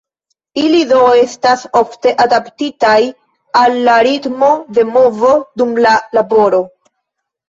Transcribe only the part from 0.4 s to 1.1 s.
Ili do